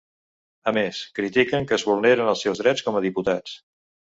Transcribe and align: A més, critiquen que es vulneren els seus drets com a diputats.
A 0.69 0.71
més, 0.77 1.01
critiquen 1.19 1.69
que 1.73 1.77
es 1.79 1.85
vulneren 1.91 2.33
els 2.33 2.43
seus 2.47 2.65
drets 2.65 2.87
com 2.89 2.99
a 3.03 3.07
diputats. 3.09 3.55